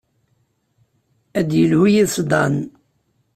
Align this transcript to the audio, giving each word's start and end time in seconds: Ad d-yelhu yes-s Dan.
Ad 1.39 1.45
d-yelhu 1.49 1.83
yes-s 1.93 2.17
Dan. 2.29 2.55